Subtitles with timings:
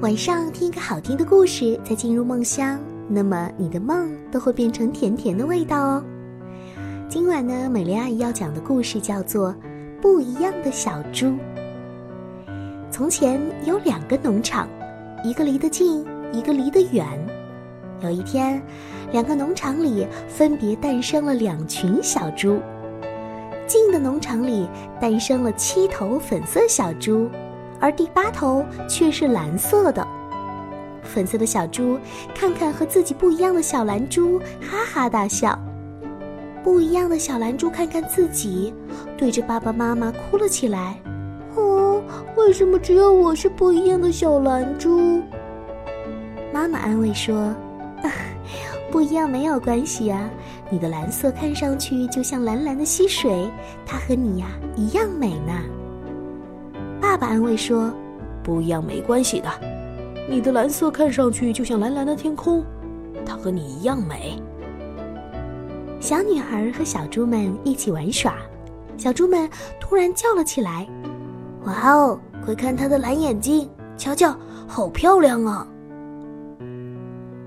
[0.00, 6.04] 晚上听一个好听的故事，再进入梦乡，那么你的梦都会变成甜甜的味道哦。
[7.08, 9.50] 今晚呢，美丽阿姨要讲的故事叫做
[10.00, 11.26] 《不一样的小猪》。
[12.92, 14.68] 从前有两个农场，
[15.24, 17.04] 一个离得近，一个离得远。
[18.00, 18.62] 有一天，
[19.10, 22.60] 两个农场里分别诞生了两群小猪。
[23.66, 24.68] 近的农场里
[25.00, 27.28] 诞生了七头粉色小猪，
[27.80, 30.06] 而第八头却是蓝色的。
[31.02, 31.98] 粉色的小猪
[32.34, 35.58] 看看和自己不一样的小蓝猪，哈哈大笑。
[36.62, 38.74] 不一样的小蓝猪看看自己，
[39.16, 41.00] 对着爸爸妈妈哭了起来。
[41.54, 42.02] 哦，
[42.36, 45.22] 为什么只有我是不一样的小蓝猪？
[46.52, 47.54] 妈妈安慰说。
[48.90, 50.30] 不一样没有关系啊，
[50.70, 53.46] 你的蓝色看上去就像蓝蓝的溪水，
[53.84, 55.52] 它和你呀一样美呢。
[57.08, 57.90] 爸爸安慰说
[58.44, 59.48] ：“不一样没关系的，
[60.28, 62.62] 你的蓝色看上去就像蓝蓝的天空，
[63.24, 64.38] 它和你一样美。”
[66.00, 68.36] 小女孩和小猪们一起玩耍，
[68.98, 69.48] 小猪们
[69.80, 70.86] 突然叫了起来
[71.64, 73.66] ：“哇哦，快看它的蓝眼睛，
[73.96, 75.66] 瞧瞧，好漂亮啊！”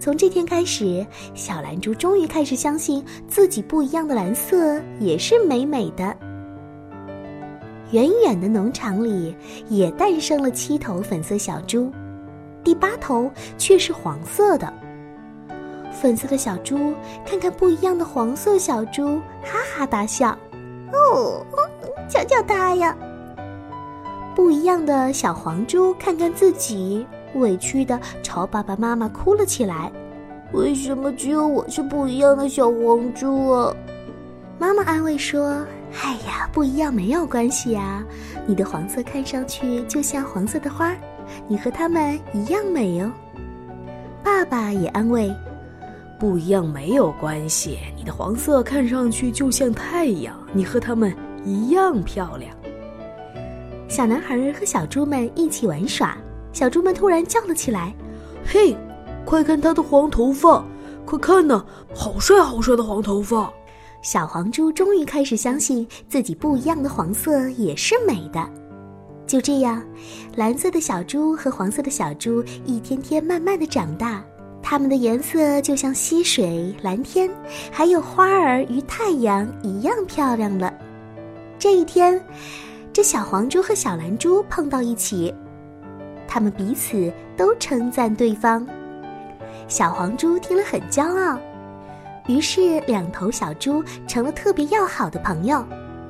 [0.00, 6.12] 从这天开始，小蓝猪终于开始相信自己不一样的蓝色也是美美的。
[7.94, 9.36] 远远的农场里
[9.68, 11.92] 也诞生了七头粉色小猪，
[12.64, 14.74] 第八头却是黄色的。
[15.92, 16.92] 粉色的小猪
[17.24, 20.36] 看看不一样的黄色小猪，哈哈大笑
[20.92, 21.46] ：“哦，
[22.08, 22.96] 瞧瞧它呀！”
[24.34, 27.06] 不一样的小黄猪看看自己。
[27.36, 29.90] 委屈的朝爸爸妈妈哭了起来。
[30.52, 33.74] 为什么只有我是不一样的小黄猪啊？
[34.58, 35.64] 妈妈安慰说
[36.02, 38.04] ：“哎呀，不一样没有关系啊，
[38.46, 40.94] 你的黄色看上去就像黄色的花，
[41.48, 43.10] 你和它们一样美哦。”
[44.22, 45.32] 爸爸也安慰
[46.18, 52.54] ：“不一样没有关系，你的黄色看上去就像太阳，你和它们一样漂亮。”
[53.88, 56.16] 小男孩和小猪们一起玩耍。
[56.52, 57.92] 小猪们突然叫了起来
[58.46, 58.76] ：“嘿，
[59.24, 60.64] 快看他的黄头发！
[61.04, 63.52] 快看呐，好帅好帅的黄头发！”
[64.04, 68.46] 小黄猪终于开始相信自己不一样的黄色也是美的。
[69.26, 69.82] 就这样，
[70.36, 74.22] 蓝色的小猪和黄色的小猪一天天慢慢的长大，
[74.62, 77.30] 它们的颜色就像溪水、蓝天，
[77.72, 80.70] 还有花儿与太阳一样漂亮了。
[81.58, 82.22] 这一天，
[82.92, 85.34] 这小黄猪和小蓝猪碰到一起。
[86.28, 88.66] 他们彼此都称赞对方，
[89.66, 91.38] 小黄猪听了很骄傲，
[92.26, 95.64] 于是两头小猪成了特别要好的朋友。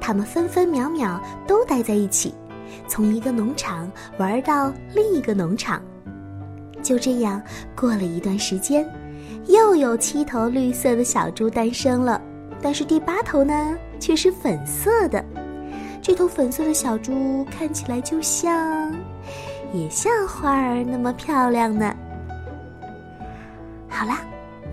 [0.00, 2.34] 他们分分秒秒都待在一起，
[2.86, 5.82] 从一个农场玩到另一个农场。
[6.82, 7.42] 就这样
[7.74, 8.88] 过了一段时间，
[9.46, 12.20] 又有七头绿色的小猪诞生了，
[12.62, 15.24] 但是第八头呢却是粉色的。
[16.00, 18.94] 这头粉色的小猪看起来就像……
[19.72, 21.92] 也像花儿那么漂亮呢。
[23.88, 24.20] 好啦，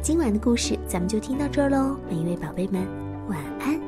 [0.04, 2.86] 今晚的故事咱们就听到这儿喽，每一位宝贝们，
[3.30, 3.83] 晚安。